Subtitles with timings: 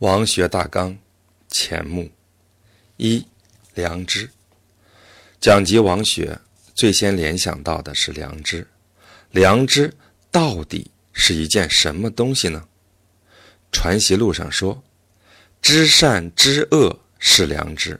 [0.00, 0.94] 王学大纲
[1.48, 2.10] 前目
[2.98, 3.26] 一
[3.72, 4.28] 良知，
[5.40, 6.38] 讲及王学，
[6.74, 8.68] 最先联想到的是良知。
[9.30, 9.90] 良知
[10.30, 12.68] 到底是一件什么东西呢？
[13.72, 14.84] 传习录上说
[15.62, 17.98] ：“知善知恶是良知。”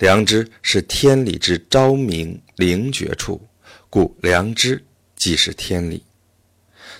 [0.00, 3.46] 良知是天理之昭明灵觉处，
[3.90, 4.82] 故良知
[5.14, 6.02] 即是天理。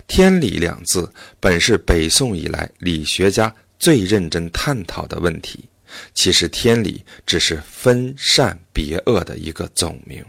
[0.09, 5.69] 天理两字本是北宋以来理学家最认真探讨的问题。
[6.13, 10.25] 其实，天理只是分善别恶的一个总名。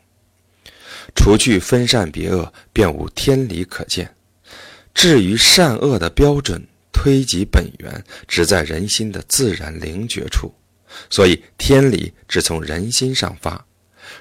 [1.15, 4.13] 除去分善别恶，便无天理可见。
[4.93, 10.53] 至于善恶的标准，推及本源，只在人心的自然灵觉处。
[11.09, 13.65] 所以，天理只从人心上发。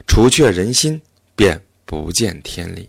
[0.07, 1.01] 除却人心，
[1.37, 2.89] 便不见天理。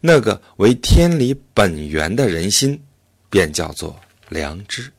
[0.00, 2.82] 那个为天理本源的人心，
[3.28, 4.92] 便叫做良知。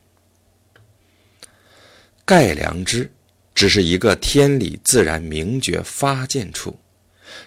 [2.25, 3.11] 盖良知，
[3.53, 6.79] 只是一个天理自然明觉发见处，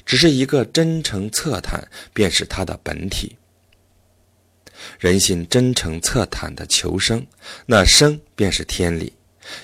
[0.05, 3.37] 只是一个真诚测探，便是它的本体。
[4.99, 7.27] 人心真诚测探的求生，
[7.65, 9.15] 那生便是天理。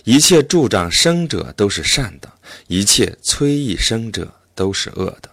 [0.04, 2.32] 一切助长生者都是善的，
[2.68, 5.31] 一切摧抑生者都是恶的。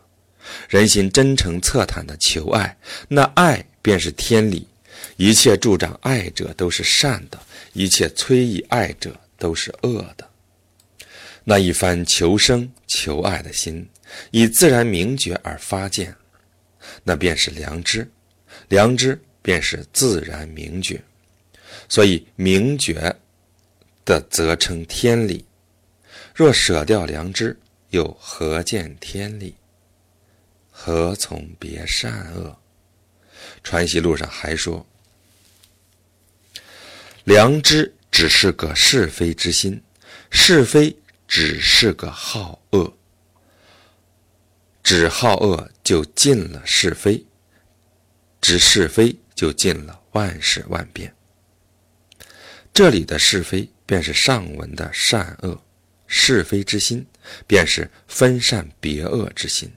[0.68, 4.68] 人心真诚侧袒的求爱，那爱便是天理。
[5.16, 7.40] 一切助长爱者都是善的，
[7.74, 10.28] 一切摧抑爱者都是恶的。
[11.44, 13.88] 那一番求生求爱的心，
[14.32, 16.14] 以自然明觉而发见，
[17.04, 18.10] 那便是良知。
[18.68, 21.02] 良知便是自然明觉，
[21.88, 23.16] 所以明觉
[24.06, 25.46] 的则称天理。
[26.36, 27.58] 若舍掉良知，
[27.90, 29.56] 又何见天理？
[30.82, 32.58] 何从别善恶？
[33.66, 34.88] 传习录上还说
[37.26, 39.84] ：“良知只是个是非之心，
[40.32, 40.96] 是非
[41.28, 42.98] 只是个好恶，
[44.82, 47.26] 只好恶就尽了是非，
[48.40, 51.14] 知是非就尽了万事万变。
[52.74, 55.62] 这里的是非，便是上文的善恶，
[56.08, 57.06] 是非之心，
[57.46, 59.70] 便是分善别恶之心。”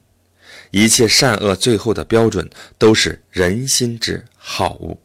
[0.71, 4.97] 一切善恶最后的标准都是人心之好恶。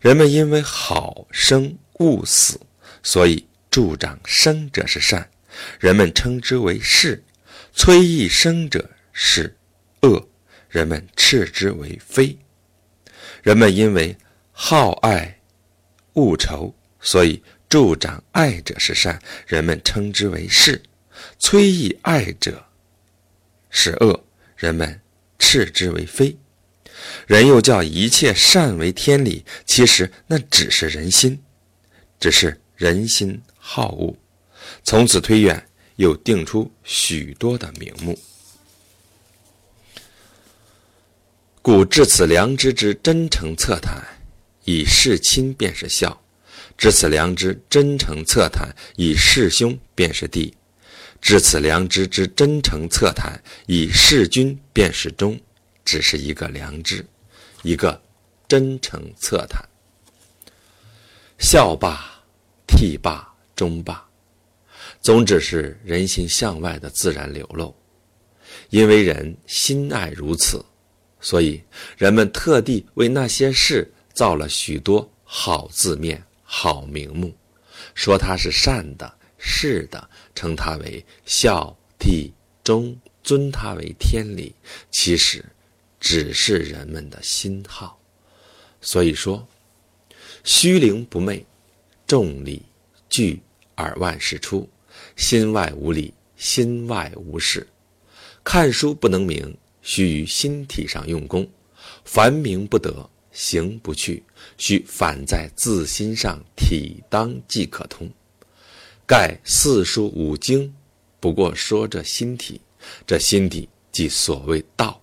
[0.00, 2.60] 人们因为好生恶死，
[3.02, 5.30] 所以助长生者是善，
[5.78, 7.22] 人们称之为是；
[7.72, 9.56] 催抑生者是
[10.00, 10.28] 恶，
[10.68, 12.36] 人们斥之为非。
[13.42, 14.16] 人们因为
[14.50, 15.40] 好爱
[16.14, 20.76] 恶仇，所以助长爱者是善，人们称之为是；
[21.38, 22.66] 催抑爱者
[23.72, 24.24] 是恶。
[24.56, 25.00] 人们
[25.40, 26.36] 斥之为非，
[27.26, 31.42] 人又叫一切善为天理，其实那只是人心，
[32.20, 34.16] 只是人心好恶。
[34.84, 35.66] 从此推远，
[35.96, 38.16] 又定出许多的名目。
[41.60, 44.00] 故至此良知之真诚侧谈，
[44.64, 46.22] 以事亲便是孝；
[46.78, 50.54] 至此良知真诚侧谈，以事兄便是弟。
[51.22, 55.40] 至此，良知之真诚侧谈，以事君便是忠，
[55.84, 57.06] 只是一个良知，
[57.62, 58.02] 一个
[58.48, 59.64] 真诚侧谈。
[61.38, 62.20] 孝罢，
[62.66, 64.04] 悌罢，忠罢，
[65.00, 67.72] 总只是人心向外的自然流露。
[68.70, 70.62] 因为人心爱如此，
[71.20, 71.62] 所以
[71.96, 77.32] 人们特地为那些事造了许多好字面、好名目，
[77.94, 79.18] 说它是善的。
[79.44, 82.30] 是的，称他为孝悌
[82.64, 84.54] 忠，尊他为天理，
[84.90, 85.44] 其实
[86.00, 87.98] 只是人们的心好。
[88.80, 89.46] 所以说，
[90.44, 91.44] 虚灵不昧，
[92.06, 92.62] 众理
[93.08, 93.40] 聚
[93.74, 94.68] 而万事出；
[95.16, 97.66] 心外无理，心外无事。
[98.42, 101.44] 看书不能明，须于心体上用功；
[102.04, 104.22] 凡明不得，行不去，
[104.58, 108.10] 须反在自心上体当即可通。
[109.12, 110.74] 盖四书五经，
[111.20, 112.58] 不过说这心体，
[113.06, 115.02] 这心体即所谓道，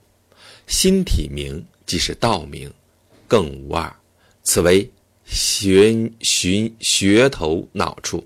[0.66, 2.74] 心体明即是道明，
[3.28, 3.96] 更无二。
[4.42, 4.92] 此为
[5.26, 8.26] 寻寻学头脑处。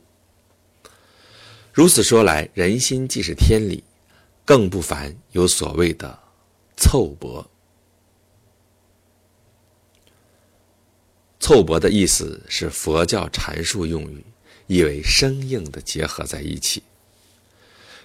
[1.74, 3.84] 如此说来，人心即是天理，
[4.46, 6.18] 更不凡有所谓的
[6.78, 7.46] 凑薄。
[11.42, 14.24] 凑薄的意思是佛教阐述用语。
[14.68, 16.82] 意为生硬的结合在一起，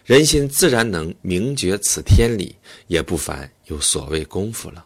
[0.04, 2.56] 人心自然能明觉此天理，
[2.86, 4.84] 也不凡有所谓功夫了。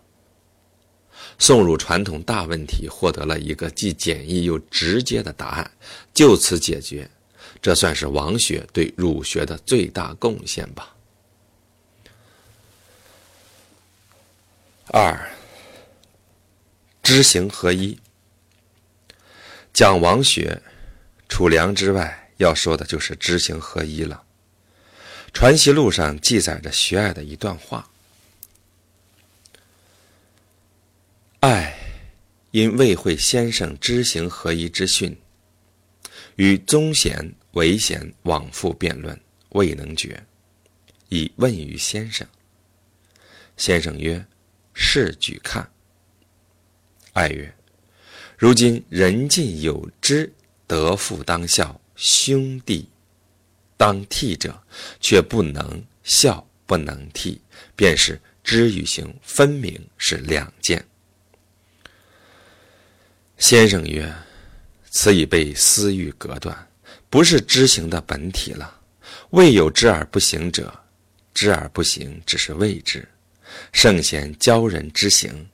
[1.38, 5.70] 宋儒传统大问题，获得了一个既简易又直接的答案，
[6.12, 7.08] 就此解决，
[7.60, 10.94] 这算是王学对儒学的最大贡献吧。
[14.88, 15.32] 二，
[17.02, 17.98] 知行合一。
[19.72, 20.60] 讲王学，
[21.32, 24.23] 除良之外，要说的就是知行合一了。
[25.32, 27.90] 《传习录》上记载着徐爱的一段话：
[31.40, 31.75] 爱
[32.50, 35.17] 因未会先生知行合一之训，
[36.37, 39.19] 与宗贤、韦贤往复辩论，
[39.52, 40.23] 未能决，
[41.08, 42.29] 以问于先生。
[43.56, 44.23] 先生曰
[44.75, 45.67] ：“试举看。”
[47.14, 47.50] 爱曰
[48.37, 50.31] ：“如今人尽有知，
[50.72, 52.88] 德父当孝，兄弟。”
[53.76, 54.58] 当替者，
[55.00, 57.38] 却不能孝，不能替，
[57.76, 60.82] 便是知与行分明是两件。
[63.36, 64.10] 先生曰
[64.88, 66.56] ：“此已被私欲隔断，
[67.10, 68.80] 不是知行的本体了。
[69.30, 70.72] 未有知而不行者，
[71.34, 73.06] 知而不行只是未知。
[73.72, 75.46] 圣贤教人之行，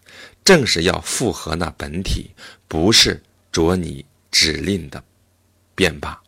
[0.44, 2.30] 正是要复合那本体，
[2.68, 3.20] 不是
[3.50, 5.02] 着你指令的
[5.78, 6.20] 便罢。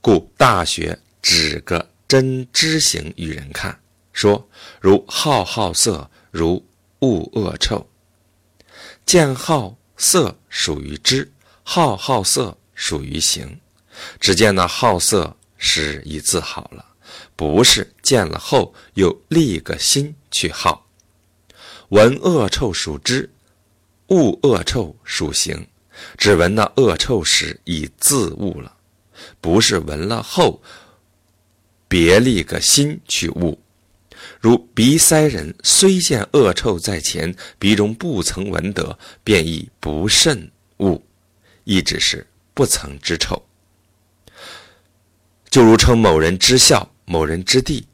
[0.00, 0.92] 故《大学》。”
[1.22, 3.78] 指个真知行与人看，
[4.10, 4.48] 说
[4.80, 6.66] 如好好色，如
[7.00, 7.86] 恶恶臭。
[9.04, 11.30] 见好色属于知，
[11.62, 13.60] 好好色属于行。
[14.18, 16.84] 只见那好色是已自好了，
[17.36, 20.86] 不是见了后又立个心去好。
[21.90, 23.28] 闻恶臭属知，
[24.06, 25.68] 恶恶臭属行。
[26.16, 28.74] 只闻那恶臭时已自恶了，
[29.40, 30.62] 不是闻了后。
[31.88, 33.60] 别立个心去悟，
[34.40, 41.04] 如鼻塞人虽见恶臭在前，鼻中不曾闻得，便亦不甚悟，
[41.64, 43.44] 亦只是不曾知臭。
[45.50, 47.88] 就如称某人知孝，某人知地，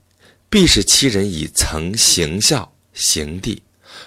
[0.51, 3.63] 必是其人已曾行孝行地，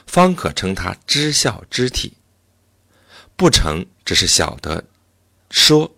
[0.06, 2.14] 方可称他知孝知体。
[3.36, 4.84] 不成，只是晓得
[5.50, 5.96] 说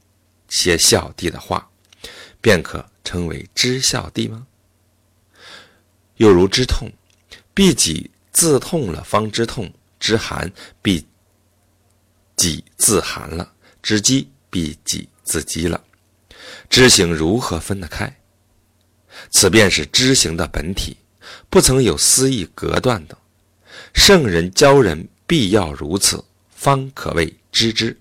[0.52, 1.68] 些孝弟的话，
[2.40, 2.86] 便可。
[3.04, 4.46] 称为知孝弟吗？
[6.18, 6.88] 又如知痛，
[7.52, 9.66] 必己自痛了方知痛；
[10.00, 10.50] 知寒，
[10.84, 11.04] 必
[12.36, 13.44] 己自寒了；
[13.82, 15.84] 知饥，必己自饥了。
[16.70, 18.16] 知行如何分得开？
[19.32, 20.96] 此便是知行的本体，
[21.50, 23.18] 不曾有私意隔断的。
[23.94, 26.24] 圣人教人，必要如此，
[26.56, 27.94] 方可谓知之；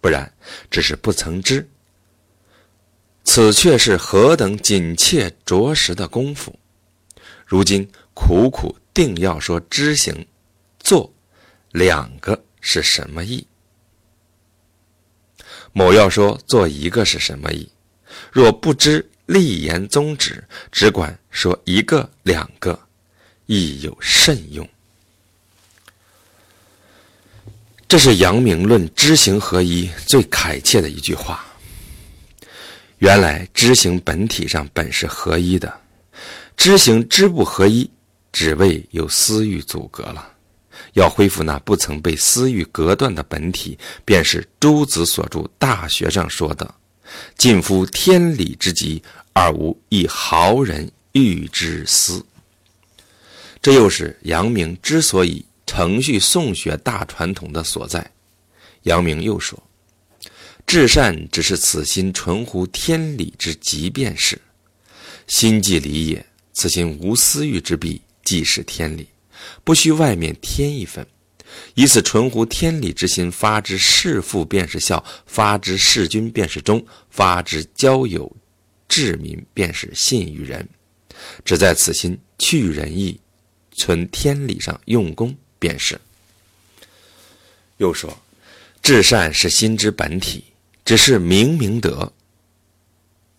[0.00, 0.32] 不然，
[0.70, 1.68] 只是不曾知。
[3.24, 6.58] 此却是何等紧切着实的功夫！
[7.44, 10.26] 如今苦苦定要说知行、
[10.78, 11.12] 做
[11.72, 13.46] 两个是什么意？
[15.72, 17.68] 某要说做一个是什么意？
[18.32, 20.42] 若不知立言宗旨，
[20.72, 22.78] 只管说一个、两个，
[23.46, 24.66] 亦有甚用？
[27.88, 31.42] 这是阳明论知行合一最恳切的一句话。
[32.98, 35.72] 原来知行本体上本是合一的，
[36.54, 37.90] 知行知不合一，
[38.30, 40.32] 只为有私欲阻隔了。
[40.92, 46.74] 要恢复那不曾被私欲隔断的本体，便是朱子所著《大学》上说的
[47.38, 49.02] ：“近乎天理之极，
[49.32, 52.22] 而无一毫人欲之私。”
[53.62, 58.10] 这又是阳明之所以程序宋学大传统的所在。
[58.84, 59.62] 阳明又说。
[60.66, 64.38] 至善只是此心纯乎天理之极便是，
[65.26, 66.26] 心即理也。
[66.52, 69.08] 此心无私欲之弊，即是天理，
[69.64, 71.06] 不需外面添一分。
[71.74, 78.30] 以此纯乎天理之心发之事父便是孝，发之事君便是忠，发之交友
[78.88, 80.68] 治民便是信与人。
[81.44, 83.18] 只在此心去仁义，
[83.72, 86.00] 存天理上用功便是。
[87.78, 88.18] 又说，
[88.82, 90.44] 至善是心之本体。
[90.84, 92.10] 只是明明德，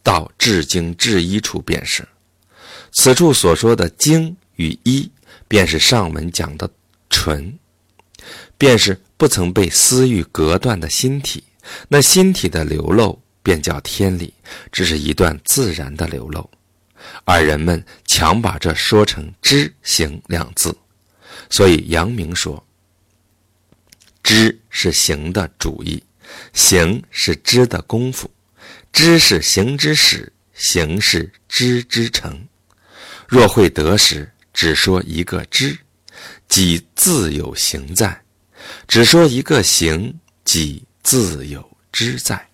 [0.04, 2.08] 到至精至一处便是。
[2.92, 5.10] 此处所说的精与一，
[5.48, 6.70] 便是上文讲的
[7.10, 7.58] 纯，
[8.56, 11.44] 便是不曾被私欲隔断的心体。
[11.88, 14.32] 那心体的流露，便叫天理，
[14.72, 16.48] 只是一段自然的流露。
[17.26, 20.78] 而人们强把这说成知行两字，
[21.50, 22.66] 所以阳明说，
[24.24, 26.04] 知是行的主意。
[26.54, 28.30] 行是知的功夫，
[28.94, 32.48] 知是行之始，行是知之成。
[33.28, 35.76] 若会得时，只说一个知，
[36.48, 38.10] 即自有行在；
[38.88, 42.48] 只说一个行，即自有知在。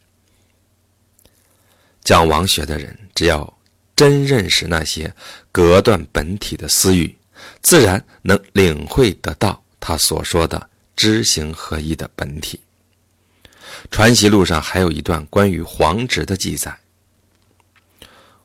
[2.02, 3.58] 讲王学的人，只要
[3.94, 5.14] 真认识那些
[5.52, 7.14] 隔断本体的私欲，
[7.66, 12.60] 自然能领会得到他所说的知行合一的本体。
[13.90, 16.78] 传习录上还有一段关于黄直的记载。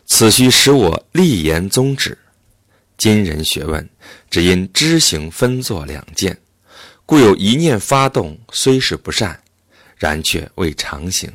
[0.05, 2.17] 此须使我立言宗旨。
[2.97, 3.89] 今人学问，
[4.29, 6.37] 只因知行分作两件。”
[7.07, 9.41] 故有一念发动，虽是不善，
[9.95, 11.31] 然却未常行，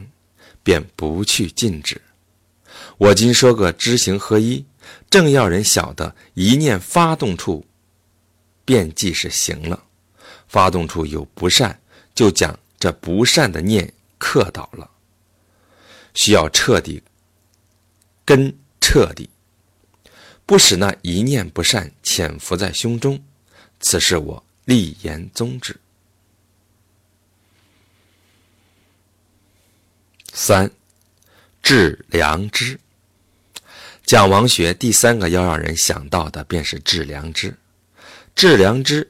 [0.63, 1.99] 便不去禁止。
[3.01, 4.63] 我今说个知行合一，
[5.09, 7.65] 正要人晓得一念发动处，
[8.63, 9.85] 便即是行了。
[10.47, 11.81] 发动处有不善，
[12.15, 14.91] 就将这不善的念克倒了。
[16.13, 17.03] 需要彻底
[18.23, 19.31] 根彻底，
[20.45, 23.19] 不使那一念不善潜伏在胸中。
[23.81, 24.45] 此是我。
[24.67, 25.75] 立言宗旨。
[30.35, 30.71] 三，
[31.63, 32.79] 治良知。
[34.11, 37.57] 讲王学第三个要让人想到的，便是治良知。
[38.35, 39.09] 治良知，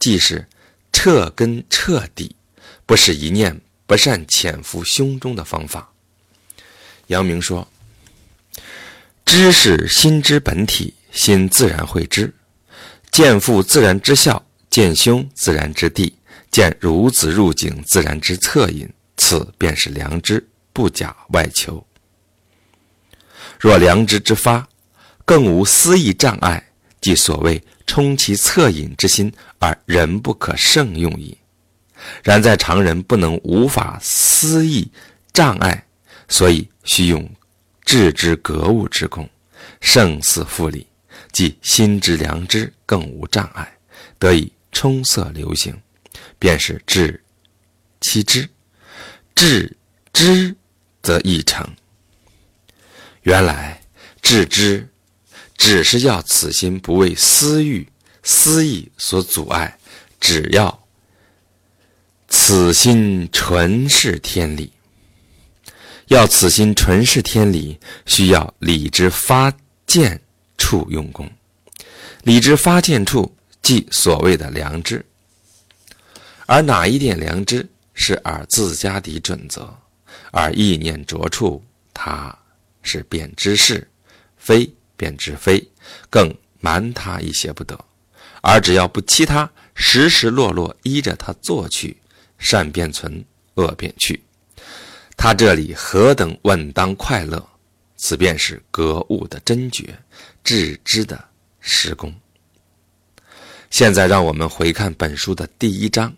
[0.00, 0.44] 即是
[0.92, 2.34] 彻根彻底，
[2.84, 5.88] 不是一念不善潜伏胸中的方法。
[7.06, 7.68] 阳明说
[9.24, 12.34] ：“知是心之本体，心自然会知，
[13.12, 16.12] 见父自然之孝。”见兄自然之地，
[16.50, 21.86] 见孺子入井自然之恻隐，此便是良知，不假外求。
[23.60, 24.66] 若良知之发，
[25.24, 31.36] 更无私意障碍，即所谓充其恻隐之心而人不可胜用矣。
[32.24, 34.90] 然在常人不能无法私意
[35.32, 35.86] 障碍，
[36.28, 37.30] 所以须用
[37.84, 39.28] 致之格物之功，
[39.82, 40.86] 胜似复礼，
[41.30, 43.70] 即心之良知更无障碍，
[44.18, 44.50] 得以。
[44.72, 45.76] 充色流行，
[46.38, 47.20] 便是治
[48.00, 48.44] 其知；
[49.34, 49.76] 治
[50.12, 50.54] 知
[51.02, 51.68] 则易成。
[53.22, 53.80] 原来
[54.22, 54.88] 治知
[55.56, 57.86] 只是要此心不为私欲、
[58.22, 59.78] 私意所阻碍，
[60.18, 60.82] 只要
[62.28, 64.72] 此心纯是天理。
[66.06, 69.52] 要此心纯是天理，需要理之发
[69.86, 70.20] 见
[70.58, 71.30] 处用功。
[72.22, 73.34] 理之发见处。
[73.62, 75.04] 即所谓的良知，
[76.46, 79.72] 而哪一点良知是耳自家的准则？
[80.32, 81.62] 而意念着处，
[81.92, 82.36] 它
[82.82, 83.86] 是便知是
[84.36, 85.66] 非，便知非，
[86.08, 87.78] 更瞒他一些不得。
[88.42, 91.96] 而只要不欺他，时时落落依着他做去，
[92.38, 94.22] 善便存，恶便去。
[95.16, 97.46] 他这里何等稳当快乐？
[97.96, 99.94] 此便是格物的真诀，
[100.42, 101.22] 致知的
[101.60, 102.14] 施功。
[103.68, 106.10] 现在让我们回看本书的第一章，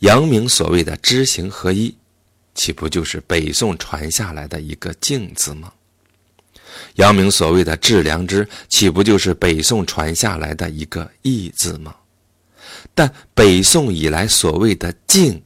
[0.00, 1.96] 阳明所谓的知行合一，
[2.56, 5.72] 岂不就是北宋传下来的一个镜子吗？
[6.94, 11.94] 阳明所谓的致良知，岂不就是北宋传下来的一个义字吗？
[12.94, 15.42] 但北宋以来所谓的静、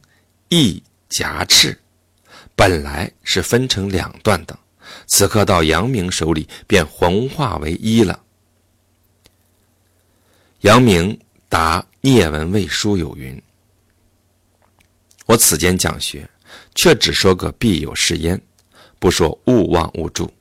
[0.49, 1.77] 义夹斥，
[2.55, 4.57] 本来是分成两段的，
[5.07, 8.19] 此刻到阳明手里便混化为一了。
[10.61, 11.19] 阳明。
[11.51, 13.41] 答聂文蔚书有云
[15.25, 16.29] ：“我此间讲学，
[16.75, 18.39] 却只说个必有是焉，
[18.99, 20.31] 不说勿忘勿助。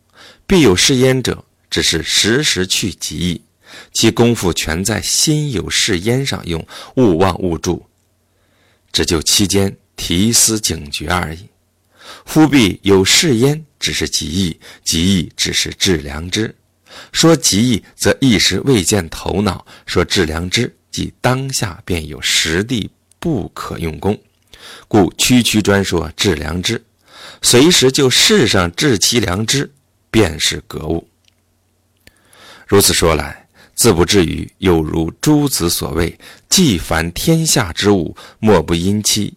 [0.49, 3.43] 必有是焉者，只是时时去极意，
[3.93, 6.67] 其功夫全在心有是焉上用。
[6.97, 7.85] 勿忘勿助，
[8.91, 11.47] 只就期间提思警觉而已。
[12.25, 16.55] 夫必有是焉，只是极意，极意只是致良知。
[17.13, 24.19] 说极意，则一时未见头脑；说致良知。”即当下便有实地不可用功，
[24.89, 26.83] 故区区专说治良知，
[27.43, 29.71] 随时就世上治其良知，
[30.11, 31.09] 便是格物。
[32.67, 36.19] 如此说来，自不至于有如诸子所谓
[36.51, 39.33] ：“既凡天下之物，莫不因其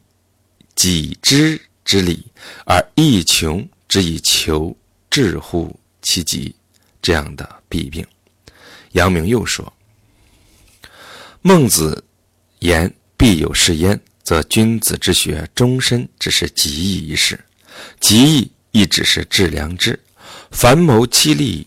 [0.75, 2.25] 己知之理，
[2.65, 4.75] 而亦穷之以求
[5.09, 6.53] 至乎其极。”
[7.01, 8.05] 这样的弊病。
[8.91, 9.71] 阳明又说。
[11.41, 12.03] 孟子
[12.59, 17.39] 言：“必有是焉，则君子之学终身只是极义一事。
[17.99, 19.99] 极义亦只是致良知。
[20.51, 21.65] 凡谋其利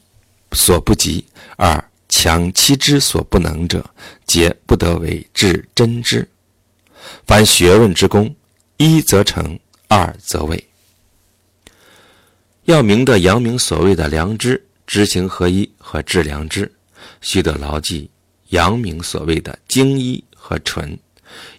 [0.53, 1.25] 所不及，
[1.57, 3.85] 而强其知所不能者，
[4.27, 6.29] 皆不得为至真知。
[7.27, 8.35] 凡学问之功，
[8.77, 10.63] 一则成，二则位。
[12.65, 16.71] 要明得阳明所谓的良知、知行合一和致良知。”
[17.21, 18.09] 须得牢记
[18.51, 20.97] 阳明所谓的精一和纯，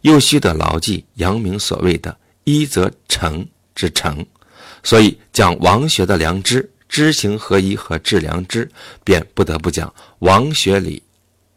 [0.01, 2.15] 又须得牢记阳明所谓的
[2.45, 4.25] 一则成之成。
[4.83, 8.69] 所以讲王学的良知、知行合一和致良知，
[9.03, 11.03] 便不得不讲王学礼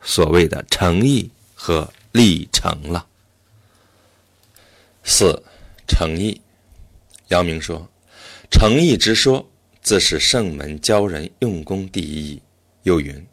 [0.02, 3.06] 所谓的诚意和立成了。
[5.04, 5.42] 四
[5.86, 6.40] 诚意，
[7.28, 7.88] 阳明说，
[8.50, 9.48] 诚意之说，
[9.82, 12.42] 自是圣门教人用功第一义。
[12.84, 13.26] 又云，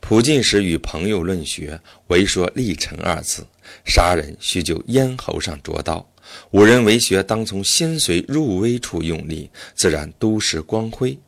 [0.00, 3.46] 普进时与朋友论学，唯说立成二字。
[3.84, 6.06] 杀人须就咽喉上着刀。
[6.52, 11.18] 五人为学，当从心髓入微处用力，自然都是光辉。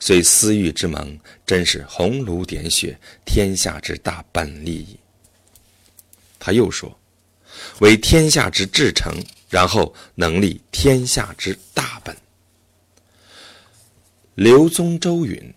[0.00, 4.98] 虽私欲之盟，真是红炉点血，天下之大本利益。
[6.38, 6.98] 他又说
[7.80, 9.14] ：“为天下之至诚，
[9.48, 12.16] 然后能立天下之大本。”
[14.34, 15.54] 刘宗周云：“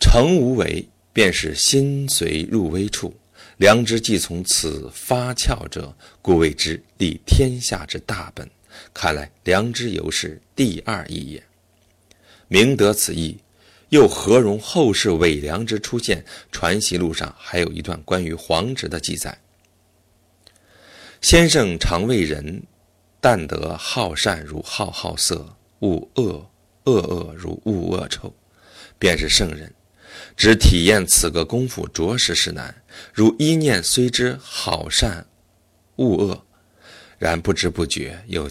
[0.00, 3.14] 诚无为，便是心随入微处。”
[3.58, 8.48] 良知既从此发窍者，故谓之立天下之大本。
[8.94, 11.47] 看来良知犹是第二义也。
[12.48, 13.38] 明得此意，
[13.90, 16.24] 又何容后世伪良之出现？
[16.50, 19.38] 传习录上还有一段关于黄直的记载：
[21.20, 22.62] 先生常谓人，
[23.20, 26.50] 但得好善如好好色，恶恶
[26.84, 28.34] 恶恶如恶恶臭，
[28.98, 29.72] 便是圣人。
[30.36, 32.74] 只体验此个功夫，着实是难。
[33.12, 35.26] 如一念虽知好善
[35.96, 36.46] 恶恶，
[37.18, 38.50] 然不知不觉又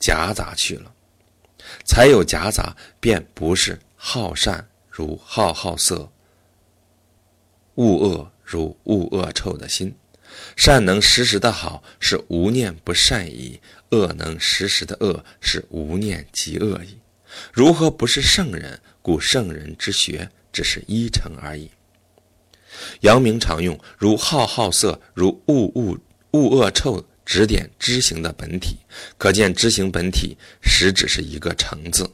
[0.00, 0.91] 夹杂去了。
[1.84, 6.10] 才有夹杂，便不是好善如好好色，
[7.74, 9.94] 恶恶如恶恶臭的心。
[10.56, 13.60] 善能时时的好，是无念不善矣；
[13.90, 16.98] 恶能时时的恶，是无念即恶矣。
[17.52, 18.80] 如何不是圣人？
[19.00, 20.30] 故圣人之学。
[20.52, 21.70] 只是一成而已。
[23.00, 25.98] 阳明常用如好好色，如恶恶
[26.32, 28.76] 恶恶臭，指点知行的本体。
[29.18, 32.10] 可见知行本体实只是一个诚字，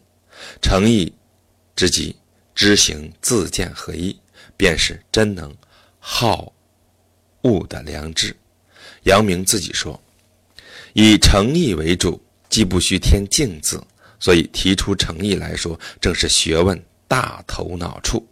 [0.62, 1.12] 诚意
[1.76, 2.14] 之极，
[2.54, 4.18] 知行自见合一，
[4.56, 5.54] 便是真能
[5.98, 6.52] 好
[7.42, 8.34] 恶的良知。
[9.04, 10.00] 阳明自己说，
[10.92, 13.82] 以诚意为主，既不需添敬字，
[14.18, 16.80] 所以提出诚意来说，正是学问。
[17.10, 18.28] 大头脑处，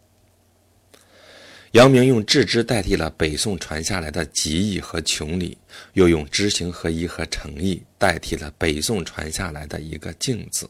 [1.76, 5.58] 阳明用致知代替了北宋传下来的极意和穷理，
[5.92, 10.66] 又用知行合一和诚意代替了北宋传下来的一个敬字。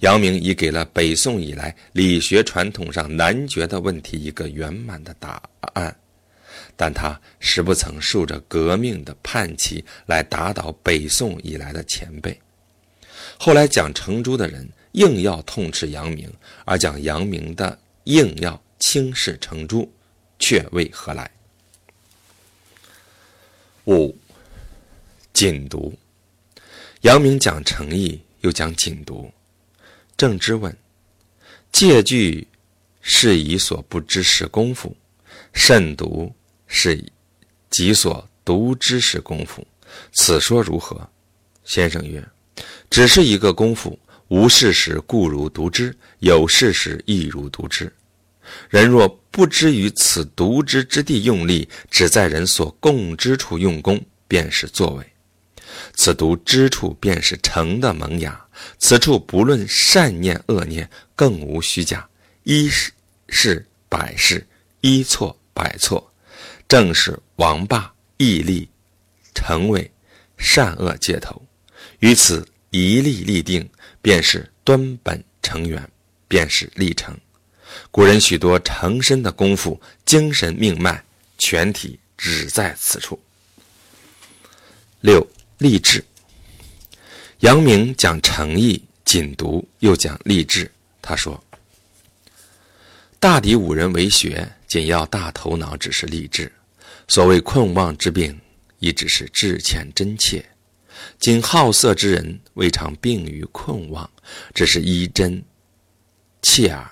[0.00, 5.40] 阳明已给了北宋以来理学传统上难决的问题一个圆满的答
[5.74, 5.96] 案，
[6.74, 12.36] 但他实不曾竖着革命的叛旗来打倒北宋以来的前辈。
[13.38, 14.68] 后来讲程朱的人。
[14.94, 16.32] 硬要痛斥阳明，
[16.64, 19.92] 而讲阳明的硬要轻视程朱，
[20.44, 21.30] 却为何来？
[23.86, 24.14] 五
[25.32, 25.98] 谨读，
[27.00, 29.32] 阳明讲诚意，又讲谨读。
[30.18, 30.76] 正之问：
[31.72, 32.46] 借据
[33.00, 34.94] 是以所不知识功夫，
[35.54, 36.30] 慎读
[36.66, 37.02] 是
[37.70, 39.66] 己所读知识功夫，
[40.12, 41.08] 此说如何？
[41.64, 42.22] 先生曰：
[42.90, 43.98] 只是一个功夫。
[44.28, 47.90] 无事时故如独之，有事时亦如独之。
[48.70, 55.06] 人若不知于此独之之地用力，只在人所共之处用功，便是作为。
[55.94, 58.38] 此独之处，便是成的萌芽。
[58.78, 62.08] 此处不论善念恶念，更无虚假。
[62.44, 62.92] 一是
[63.28, 64.46] 是百事，
[64.80, 66.12] 一错百错，
[66.68, 68.68] 正是王霸毅力，
[69.34, 69.90] 成为
[70.36, 71.42] 善恶界头。
[72.00, 73.68] 于此一力立定。
[74.04, 75.90] 便是端本成源，
[76.28, 77.18] 便是立成。
[77.90, 81.04] 古人许多成身的功夫，精神命脉
[81.38, 83.18] 全体只在此处。
[85.00, 85.26] 六
[85.58, 86.04] 立志。
[87.40, 90.70] 阳明讲诚意，谨读又讲立志。
[91.02, 91.42] 他说
[93.20, 96.50] ：“大抵五人为学，仅要大头脑，只是立志。
[97.08, 98.40] 所谓困妄之病，
[98.78, 100.44] 亦只是志欠真切。”
[101.20, 104.08] 今好色之人未尝病于困妄，
[104.54, 105.42] 只是一真
[106.40, 106.90] 切耳。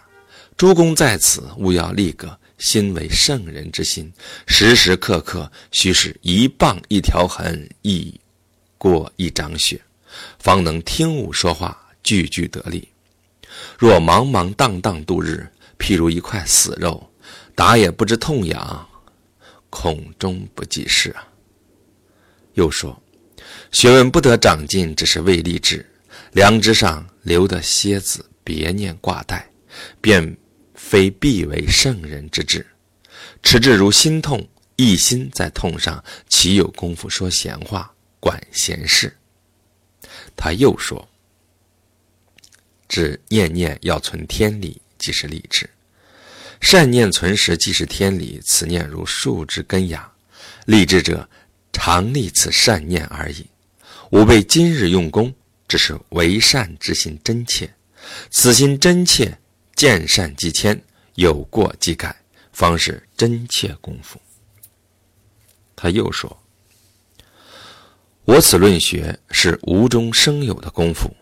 [0.62, 4.12] 诸公在此，务要立个心为圣人之心，
[4.46, 8.14] 时时刻刻须是一棒一条痕，一
[8.79, 9.83] 过一张血，
[10.38, 12.87] 方能听吾说话，句句得力。
[13.77, 15.44] 若茫茫荡荡度日，
[15.81, 17.11] 譬如一块死肉，
[17.57, 18.88] 打也不知痛痒，
[19.68, 21.27] 恐终不济事啊。
[22.55, 22.96] 又说。
[23.72, 25.85] 学问不得长进，只是为立志；
[26.31, 29.51] 良知上留的蝎子，别念挂带，
[30.01, 30.37] 便
[30.85, 32.66] 非必为圣人之志。
[33.42, 39.16] 持志如心痛，一心在痛上，岂有功夫说闲话、管闲事？
[40.37, 41.09] 他又说
[42.88, 45.66] ：“只念念要存天理，即是立志；
[46.61, 48.40] 善念存时，即是天理。
[48.45, 50.12] 此念如树之根芽，
[50.66, 51.27] 立志者
[51.73, 53.47] 常立此善念而已。
[54.11, 55.33] 吾辈今日用功，
[55.66, 57.73] 只是为善之心真切。
[58.31, 59.38] 此心真切，
[59.74, 60.80] 见善即迁，
[61.14, 62.14] 有过即改，
[62.52, 64.20] 方是真切功夫。”
[65.76, 66.37] 他又说。
[68.24, 71.12] 我此论学是无中生有的功夫，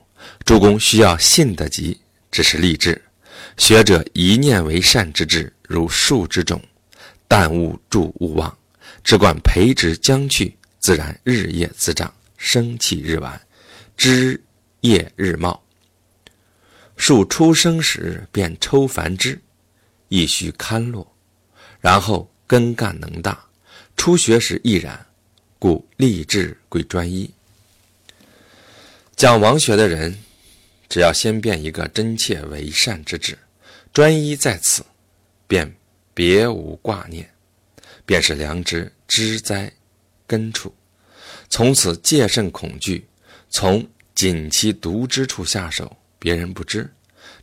[0.44, 1.98] 诸公需要信得及，
[2.30, 3.00] 只是立志。
[3.56, 6.60] 学者一念为善之志，如树之种，
[7.26, 8.54] 但勿助勿忘，
[9.02, 13.40] 只管培植将去，自然日夜滋长，生气日完，
[13.96, 14.38] 枝
[14.82, 15.62] 叶日茂。
[17.00, 19.40] 树出生时便抽繁枝，
[20.08, 21.10] 亦须堪落，
[21.80, 23.42] 然后根干能大，
[23.96, 25.06] 初学时亦然。
[25.58, 27.32] 故立志归专一。
[29.16, 30.14] 讲王学的人，
[30.90, 33.36] 只要先变一个真切为善之志，
[33.94, 34.84] 专一在此，
[35.46, 35.74] 便
[36.12, 37.30] 别无挂念，
[38.04, 39.72] 便是良知知灾
[40.26, 40.74] 根处。
[41.48, 43.06] 从此戒慎恐惧，
[43.48, 46.88] 从仅其独之处下手，别人不知，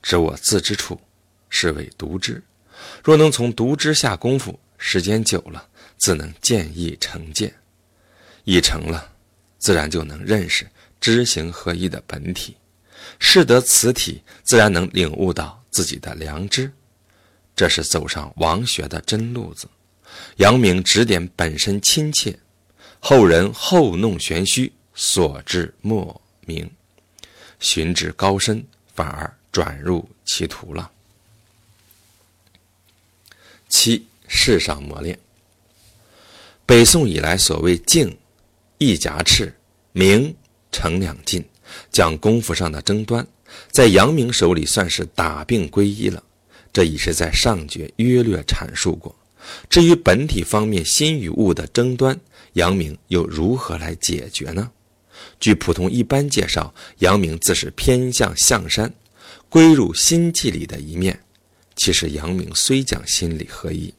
[0.02, 0.98] 知我自之处，
[1.50, 2.42] 是谓独知。
[3.04, 7.54] 若能从独知下功夫，时间久了，自能见异成见。
[8.46, 9.12] 已成了，
[9.58, 10.66] 自然就能认识
[11.02, 12.56] 知行合一的本体，
[13.20, 16.72] 识得此体，自然能领悟到自己的良知。
[17.56, 19.68] 这是走上王学的真路子。
[20.38, 22.40] 阳明指点本身亲切，
[23.00, 26.70] 后人后弄玄虚，所至莫名，
[27.60, 30.92] 寻至高深，反而转入歧途了。
[33.70, 35.18] 七世上磨练。
[36.66, 38.18] 北宋以来，所谓静。
[38.80, 39.52] 一夹翅，
[39.92, 40.36] 明
[40.72, 41.44] 成两进，
[41.92, 43.26] 讲功夫上的争端，
[43.72, 46.24] 在阳明手里算是打并归一了。
[46.72, 49.16] 这已是在上节约略阐述过。
[49.68, 52.20] 至于本体方面心与物的争端，
[52.54, 54.70] 阳明又如何来解决呢？
[55.40, 58.94] 据普通一般介绍，阳明自是偏向象山，
[59.50, 61.20] 归入心气里的一面。
[61.76, 63.94] 其实阳明虽讲心理合一，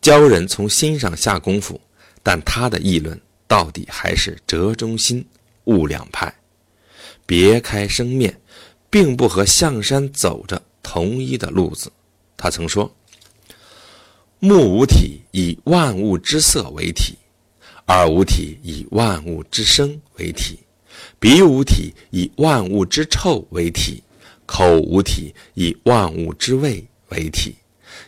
[0.00, 1.80] 教人从心上下功夫，
[2.22, 3.20] 但他的议论。
[3.48, 5.26] 到底还是折中心，
[5.64, 6.30] 悟两派，
[7.24, 8.38] 别开生面，
[8.90, 11.90] 并不和象山走着同一的路子。
[12.36, 12.94] 他曾说
[14.38, 17.16] ：“目无体以万物之色为体，
[17.88, 20.58] 耳无体以万物之声为体，
[21.18, 24.02] 鼻无体以万物之臭为体，
[24.46, 27.54] 口无体以万物之味为体，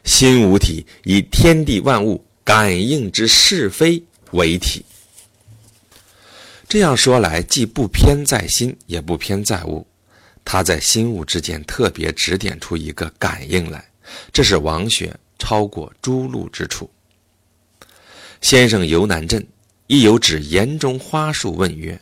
[0.05, 4.85] 心无体以天地万物感应之是非为体。”
[6.69, 9.85] 这样说来，既不偏在心，也不偏在物，
[10.45, 13.85] 他在心物之间特别指点出一个感应来，
[14.33, 16.89] 这是王学超过诸路之处。
[18.41, 19.45] 先生游南镇，
[19.91, 22.01] 亦有指岩中花树问曰：“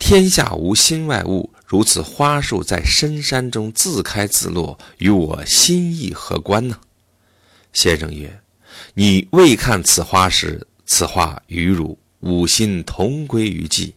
[0.00, 6.80] 天下无心外物，如此花树在深山中自开自落，与我心意何关呢？”
[7.74, 8.40] 先生曰
[8.94, 13.92] ：“你未看此花时，此花与汝。”五心同归于寂，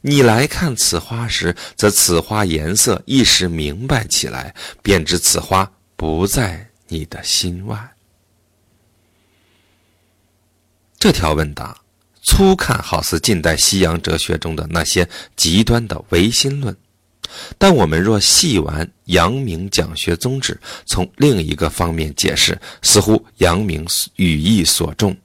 [0.00, 4.52] 你来看此花时，则此花颜色一时明白起来，
[4.82, 7.92] 便知此花不在你的心外。
[10.98, 11.78] 这条问答，
[12.26, 16.76] 粗看好似近代西洋哲学中的那些极端的唯心论，
[17.56, 23.86] 但我们若细玩阳明讲学宗旨，从另一个方面解释，似乎阳明
[24.16, 25.16] 语意所重，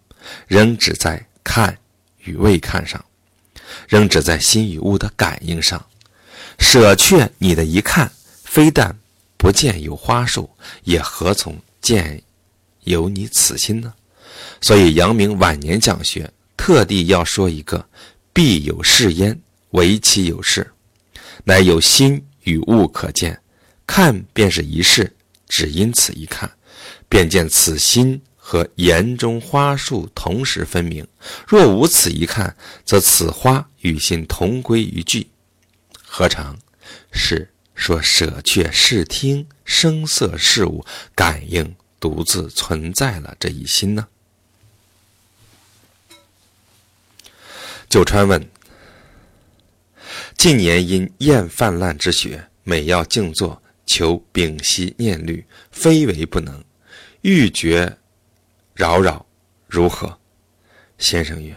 [0.48, 1.78] 仍只在看。
[2.24, 3.04] 与未看上，
[3.88, 5.84] 仍只在心与物的感应上，
[6.60, 8.12] 舍却你的一看，
[8.44, 8.96] 非但
[9.38, 10.48] 不见有花树，
[10.84, 12.22] 也何从见
[12.84, 13.92] 有你此心呢？
[14.62, 16.32] 所以阳明晚年讲学，
[16.64, 17.84] 特地要说一个
[18.32, 20.72] “必有是焉，唯其有事”，
[21.44, 23.42] 乃有心与物可见，
[23.88, 25.12] 看便是一事，
[25.48, 26.52] 只因此一看，
[27.10, 28.22] 便见此心。
[28.38, 31.08] 和岩中花树同时分明，
[31.48, 35.28] 若无此一看，则此花与心同归于尽，
[36.04, 36.56] 何尝
[37.12, 44.08] 是说舍却视听声色事物感应独自存在了这一心呢？
[47.92, 48.42] 九川问：
[50.38, 56.64] 近年因厌泛滥之学，每要静坐求屏息念虑，非为不能，
[57.20, 57.98] 欲觉。
[58.74, 59.26] 扰扰，
[59.68, 60.18] 如何？”
[60.98, 61.54] 先生曰：“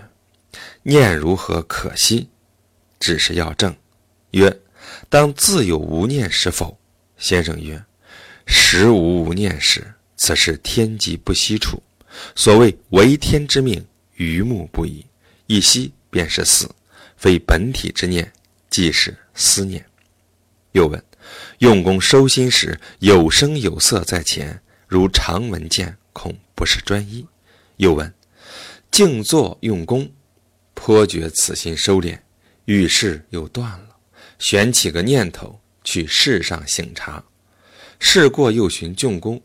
[0.83, 2.29] 念如何可惜？
[2.99, 3.73] 只是要正。”
[4.33, 4.61] 曰
[5.09, 6.77] ：“当自有无念时否？”
[7.17, 7.81] 先生曰
[8.45, 11.81] ：“时无无念时，此是天机不息处。
[12.35, 15.07] 所谓为天之命，于目不已，
[15.47, 16.73] 一息便是死，
[17.17, 18.33] 非本体之念，
[18.71, 19.85] 即是思念。”
[20.71, 21.05] 又问
[21.59, 27.27] ：“用功收心时，有声有色在前，如常闻见，恐不是专一。”
[27.79, 28.15] 又问
[28.93, 30.09] ：“静坐用功，
[30.75, 32.17] 颇觉此心收敛，
[32.67, 33.97] 遇事又断了，
[34.39, 37.25] 旋起个念头去世上醒察，
[37.99, 39.43] 事过又寻用功，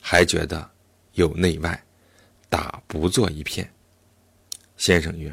[0.00, 0.68] 还觉得
[1.12, 1.80] 有内外，
[2.48, 3.72] 打不作一片。”
[4.76, 5.32] 先生曰：“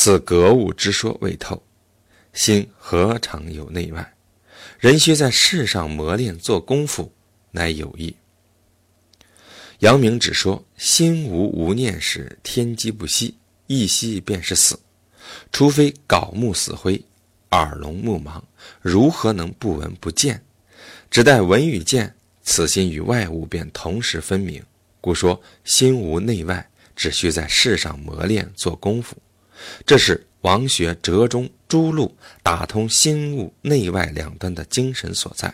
[0.00, 1.60] 此格物之说未透，
[2.32, 4.14] 心何尝有内外？”
[4.78, 7.12] 人须在世上磨练做功夫，
[7.50, 8.14] 乃有益。
[9.80, 14.78] 阳明只说心无无念时，天机不息，一息便是死。
[15.50, 17.04] 除非槁木死灰，
[17.50, 18.40] 耳聋目盲，
[18.80, 20.40] 如何能不闻不见？
[21.10, 24.62] 只待闻与见，此心与外物便同时分明。
[25.00, 29.16] 故说心无内外，只需在世上磨练做功夫。
[29.86, 30.24] 这是。
[30.42, 35.52] 王学折中诸路打通心物内外两端的精神所在。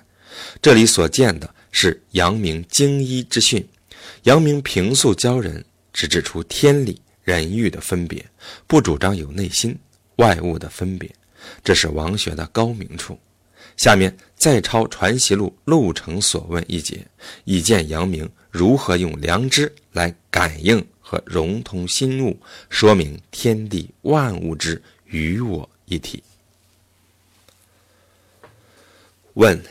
[0.60, 3.66] 这里所见的是阳明精一之训。
[4.24, 8.22] 阳明平素教人，只指出天理人欲的分别，
[8.66, 9.74] 不主张有内心
[10.16, 11.10] 外物的分别。
[11.64, 13.18] 这是王学的高明处。
[13.78, 17.04] 下面再抄《传习录》路程所问一节，
[17.44, 20.86] 以见阳明如何用良知来感应。
[21.06, 22.40] 和融通心物，
[22.70, 26.22] 说明天地万物之与我一体。
[29.34, 29.62] 问：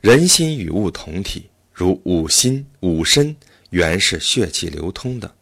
[0.00, 3.34] 人心与物同体，如五心五身
[3.70, 5.32] 原是血气流通的，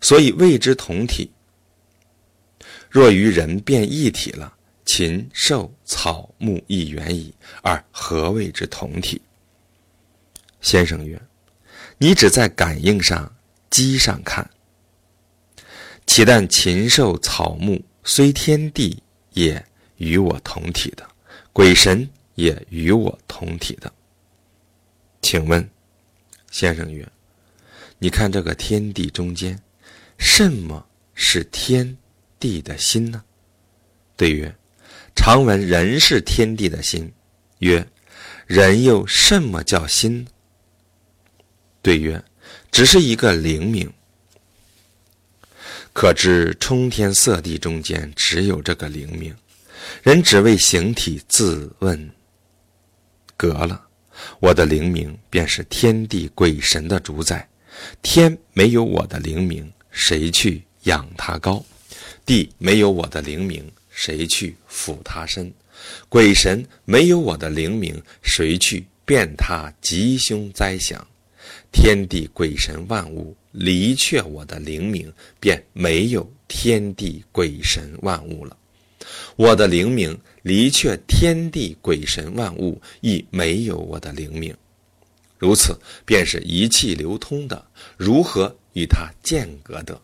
[0.00, 1.28] 所以谓之同体。
[2.88, 4.54] 若于人变一体了，
[4.84, 9.20] 禽兽草木亦远矣，而何谓之同体？
[10.60, 11.20] 先生曰：
[11.98, 13.35] 你只在感应上。
[13.76, 14.48] 机上看，
[16.06, 19.02] 岂但禽兽草木虽天地
[19.34, 19.62] 也
[19.98, 21.06] 与我同体的，
[21.52, 23.92] 鬼神也与我同体的。
[25.20, 25.68] 请问，
[26.50, 27.06] 先生曰
[28.00, 29.60] ：“你看这个天地中间，
[30.16, 31.94] 什么是天
[32.40, 33.22] 地的心呢？”
[34.16, 34.50] 对曰
[35.14, 37.12] ：“常闻人是天地的心。”
[37.60, 37.86] 曰
[38.48, 40.26] ：“人又什么叫心？”
[41.82, 42.24] 对曰。
[42.76, 43.90] 只是一个灵明，
[45.94, 49.34] 可知冲天色地中间只有这个灵明，
[50.02, 52.10] 人只为形体自问，
[53.34, 53.82] 隔了
[54.40, 57.48] 我的灵明便是天地鬼神的主宰。
[58.02, 61.64] 天没有我的灵明，谁去养它高？
[62.26, 65.50] 地没有我的灵明，谁去抚它身？
[66.10, 71.08] 鬼神没有我的灵明，谁去辨他吉凶灾祥？
[71.72, 78.56] 天地鬼神万物离却我的灵明，便没有天地鬼神万物了；
[79.36, 84.56] 我的灵明离却天地鬼神万物，亦没有我的灵明。
[85.38, 90.00] 如此，便是一气流通的，如何与它间隔的？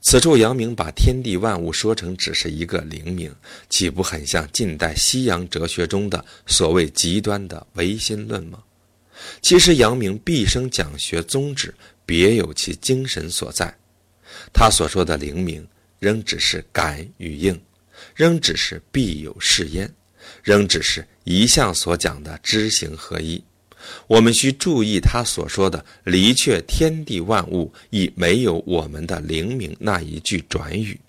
[0.00, 3.34] 此处阳明把天地万物说成只是一个灵明，
[3.68, 8.62] 岂不很像近代西洋哲学中的所谓极端的唯心论吗？
[9.42, 11.74] 其实，阳明毕生讲学宗旨
[12.06, 13.74] 别有其精神所在。
[14.52, 15.66] 他所说的灵明，
[15.98, 17.60] 仍只是感与应，
[18.14, 19.92] 仍只是必有是焉，
[20.42, 23.42] 仍只是一向所讲的知行合一。
[24.06, 31.00] 我们需注意他所说的“离却天地万物，亦没有我们的灵明”那一句转语，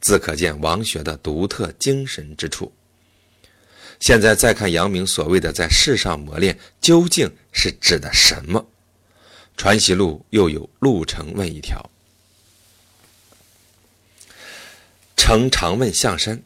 [0.00, 2.70] 自可见王学的独特精神之处。
[4.00, 8.66] 现在再看阳明所谓的在世上磨练，究竟是指的什么？
[9.56, 11.90] 传习录又有陆程问一条：
[15.16, 16.42] 程常问象山，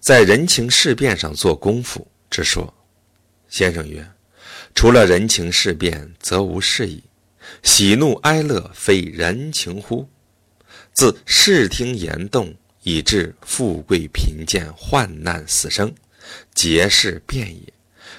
[0.00, 2.72] 在人情事变上做功夫之说。
[3.48, 4.10] 先生曰：
[4.74, 7.02] 除了人情事变，则无事矣。
[7.62, 10.08] 喜怒哀乐，非人情乎？
[10.92, 15.92] 自视听言动，以致富贵贫贱、患难死生。
[16.54, 17.72] 皆是变也，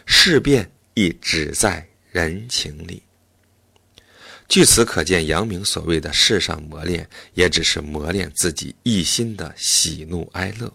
[0.05, 3.03] 事变亦只在人情里。
[4.47, 10.73] 据此可见，阳明所谓的世上磨练，也只是磨练自己一心的喜怒哀乐。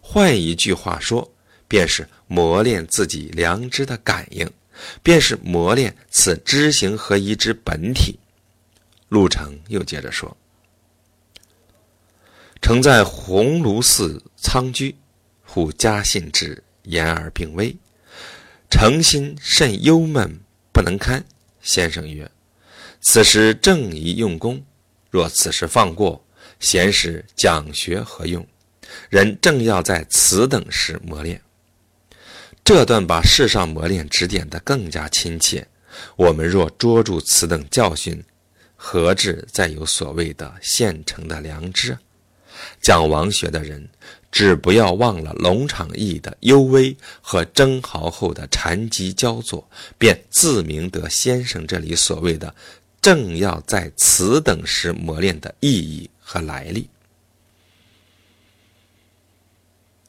[0.00, 1.32] 换一句话说，
[1.68, 4.50] 便是磨练自己良知的感应，
[5.02, 8.18] 便是磨练此知行合一之本体。
[9.08, 10.36] 陆程又接着说
[12.60, 14.96] ：“曾在鸿胪寺仓居，
[15.56, 17.74] 故家信之，言而病危，
[18.68, 20.38] 诚心甚忧闷
[20.70, 21.24] 不能堪。
[21.62, 22.30] 先生曰
[23.00, 24.62] ：‘此时正宜用功，
[25.08, 26.22] 若此时放过，
[26.60, 28.46] 闲时讲学何用？
[29.08, 31.40] 人正要在此等时磨练。’
[32.62, 35.66] 这段把世上磨练指点得更加亲切。
[36.16, 38.22] 我们若捉住此等教训，
[38.76, 41.96] 何至再有所谓的现成的良知？
[42.80, 43.88] 讲王学的人，
[44.30, 52.54] 只不要忘了龙场驿的幽微和征豪后的禅机交作，便自明得先生这里所谓的
[53.00, 56.88] “正要在此等时磨练”的意义和来历。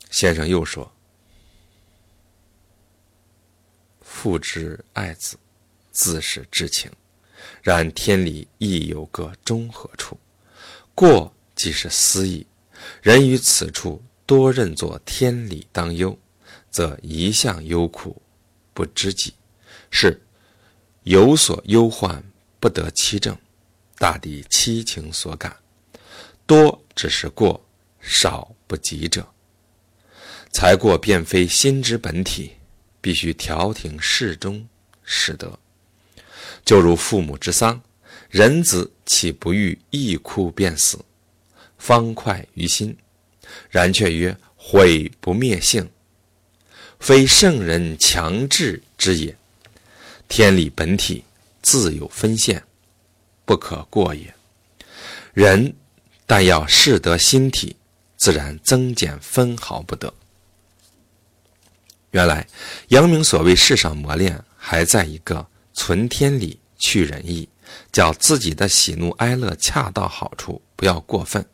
[0.09, 0.91] 先生又说
[4.01, 5.37] ：“父之爱子，
[5.91, 6.91] 自是至情。”
[7.61, 10.17] 然天理亦有个中和处，
[10.95, 12.47] 过即是私意。
[13.01, 16.17] 人于此处多认作天理当忧，
[16.69, 18.21] 则一向忧苦
[18.73, 19.33] 不知己，
[19.91, 20.21] 是
[21.03, 22.23] 有所忧患
[22.59, 23.37] 不得其正，
[23.97, 25.57] 大抵七情所感。
[26.45, 27.61] 多只是过，
[27.99, 29.27] 少不及者，
[30.53, 32.53] 才过便非心之本体，
[33.01, 34.65] 必须调停适中，
[35.03, 35.59] 使得。
[36.63, 37.81] 就如父母之丧，
[38.29, 40.99] 人子岂不欲一哭便死，
[41.77, 42.95] 方快于心？
[43.69, 45.89] 然却曰：“毁不灭性，
[46.99, 49.35] 非圣人强制之也。
[50.27, 51.23] 天理本体
[51.61, 52.61] 自有分限，
[53.45, 54.33] 不可过也。
[55.33, 55.73] 人
[56.25, 57.75] 但要适得心体，
[58.17, 60.13] 自然增减分毫不得。”
[62.11, 62.47] 原来
[62.89, 65.47] 阳明所谓世上磨练，还在一个。
[65.79, 67.47] 存天理，去仁义，
[67.91, 71.45] 叫自己的喜怒哀乐恰到好处，不要过分。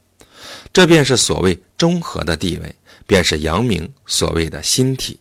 [0.71, 2.75] 这便是所谓中和的地位，
[3.05, 5.19] 便是阳明所谓的心体。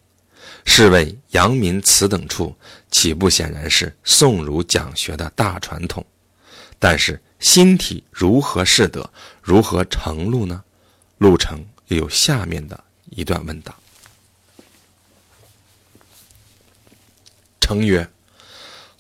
[0.65, 2.57] 试问阳明此等处，
[2.91, 6.05] 岂不显然是宋儒讲学的大传统？
[6.79, 10.63] 但是心体如何是得，如何成路呢？
[11.19, 13.75] 路程又有下面的一段问答。
[17.61, 18.09] 成曰。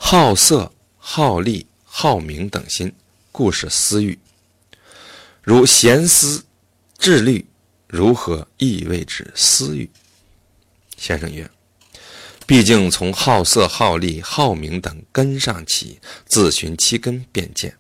[0.05, 2.93] 好色、好利、好名等心，
[3.31, 4.19] 故是私欲。
[5.43, 6.45] 如闲思、
[6.99, 7.45] 志虑，
[7.89, 9.91] 如何亦谓之私欲？
[10.97, 11.51] 先生曰
[12.47, 17.77] ：“毕竟从好色、好利、好名等根上起，自寻其根便见。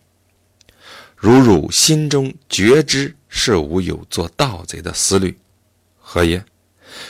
[1.16, 5.38] 如汝心中觉知是无有做盗贼的思虑，
[5.98, 6.44] 何也？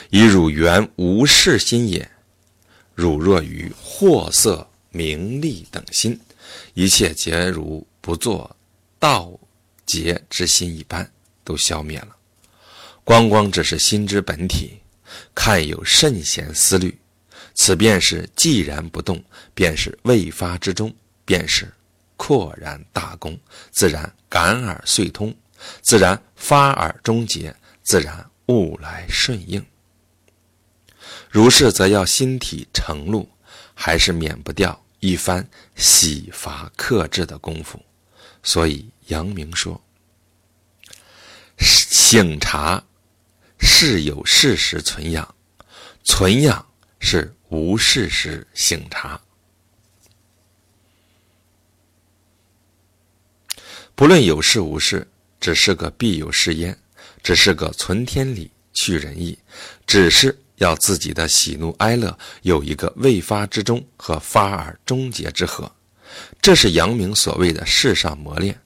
[0.09, 2.09] 以汝原无事心也。
[2.93, 6.19] 汝若于货色。”名利等心，
[6.75, 8.55] 一切皆如不做
[8.99, 9.39] 盗
[10.01, 11.11] 劫之心一般，
[11.43, 12.15] 都消灭了。
[13.03, 14.79] 光光只是心之本体，
[15.35, 16.97] 看有甚贤思虑，
[17.53, 20.93] 此便是寂然不动，便是未发之中，
[21.25, 21.71] 便是
[22.17, 23.39] 阔然大功，
[23.71, 25.35] 自然感而遂通，
[25.81, 29.63] 自然发而终结，自然物来顺应。
[31.29, 33.29] 如是，则要心体成露，
[33.75, 34.79] 还是免不掉。
[34.99, 37.77] 一番洗罚克制的功夫，
[38.41, 39.81] 所以阳明说
[41.59, 42.83] ：“醒察
[43.59, 45.35] 是有事时存养，
[46.03, 46.65] 存养
[46.99, 49.19] 是无事时醒察。
[53.95, 55.07] 不论有事无事，
[55.39, 56.77] 只是个必有事焉，
[57.21, 59.37] 只是个存天理去仁义，
[59.85, 65.69] 只是。”要自己的喜怒哀乐有一个未发之中和发而终结之和，
[66.41, 68.57] 这是阳明所谓的世上磨练。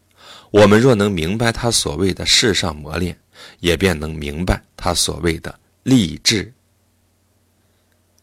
[0.51, 3.17] 我们若能明白他所谓的世上磨练，
[3.59, 6.53] 也便能明白他所谓的立志、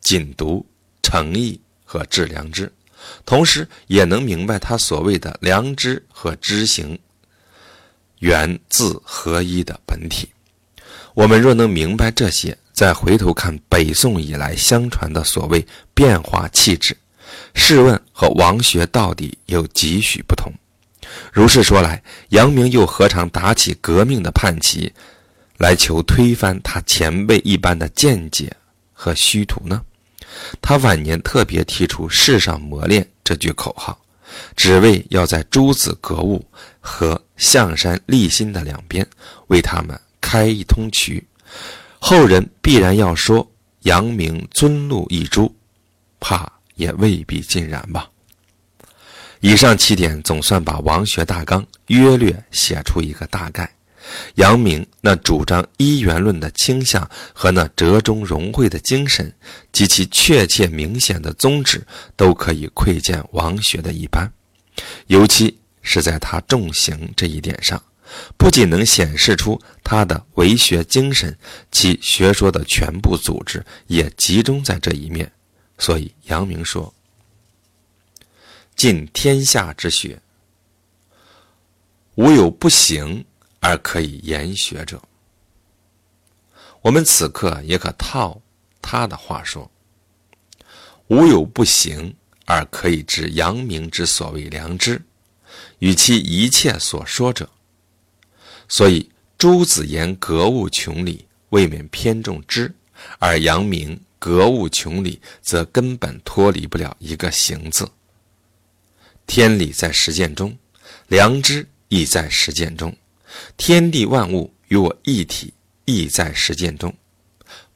[0.01, 0.65] 谨读、
[1.03, 2.73] 诚意和致良知，
[3.27, 6.99] 同时也能明白他所谓的良知和知行
[8.21, 10.29] 源自合一的本体。
[11.13, 16.97] 我们若能明白这些，再回头看北宋以来相传的所谓变化气质，
[17.55, 20.53] 试问和王学到底有几许不同？
[21.35, 24.93] 如是说来，阳明又何尝打起革命的叛旗，
[25.59, 28.57] 来求推翻他前辈一般的见解
[28.93, 29.83] 和虚图呢？
[30.63, 34.01] 他晚年特别提出“世上磨练”这句口号，
[34.55, 36.47] 只为要在诸子格物
[36.79, 39.05] 和象山立心的两边
[39.49, 41.27] 为他们开一通渠。
[41.99, 43.45] 后人必然要说
[43.83, 45.53] 杨明尊禄一株，
[46.21, 48.09] 怕也未必尽然吧。
[49.45, 53.71] 以上七点总算把王学大纲约略写出一个大概。
[54.37, 59.31] 阳明那主张一元论的倾向和那折中融汇的精神
[59.71, 61.87] 及其确切明显的宗旨，
[62.17, 64.27] 都可以窥见王学的一般。
[65.09, 67.83] 尤其是在他重刑这一点上，
[68.39, 71.37] 不仅能显示出他的为学精神，
[71.71, 75.31] 其学说的全部组织也集中在这一面。
[75.77, 76.95] 所以阳明说
[78.75, 80.21] ：“尽天下之学，
[82.15, 83.25] 无有不行。”
[83.67, 85.01] 而可以言学者，
[86.83, 88.39] 我们此刻也可套
[88.83, 89.71] 他的话说
[91.09, 92.15] ：“无有不行
[92.45, 95.01] 而可以知阳明之所谓良知，
[95.79, 97.49] 与其一切所说者。”
[98.69, 102.71] 所以朱子言格物穷理，未免偏重知；
[103.19, 107.91] 而阳明格物穷理，则根本脱离不了一个“行”字。
[109.27, 110.57] 天理在实践中，
[111.09, 112.97] 良知亦在实践中。
[113.57, 115.53] 天地万物与我一体，
[115.85, 116.95] 亦在实践中。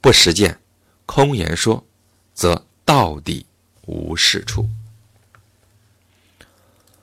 [0.01, 0.61] 不实践，
[1.07, 1.85] 空言说，
[2.33, 3.47] 则到底
[3.87, 4.69] 无是处。